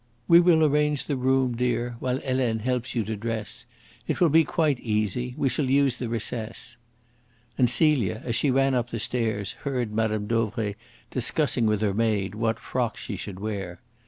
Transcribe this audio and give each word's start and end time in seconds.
"We 0.27 0.39
will 0.39 0.65
arrange 0.65 1.05
the 1.05 1.15
room, 1.15 1.55
dear, 1.55 1.95
while 1.99 2.17
Helene 2.17 2.57
helps 2.57 2.95
you 2.95 3.03
to 3.03 3.15
dress. 3.15 3.67
It 4.07 4.19
will 4.19 4.29
be 4.29 4.43
quite 4.43 4.79
easy. 4.79 5.35
We 5.37 5.47
shall 5.47 5.69
use 5.69 5.97
the 5.97 6.09
recess." 6.09 6.77
And 7.55 7.69
Celia, 7.69 8.19
as 8.25 8.35
she 8.35 8.49
ran 8.49 8.73
up 8.73 8.89
the 8.89 8.97
stairs, 8.97 9.51
heard 9.61 9.91
Mme. 9.93 10.25
Dauvray 10.25 10.73
discussing 11.11 11.67
with 11.67 11.81
her 11.81 11.93
maid 11.93 12.33
what 12.33 12.57
frock 12.57 12.97
she 12.97 13.15
should 13.15 13.39
wear. 13.39 13.79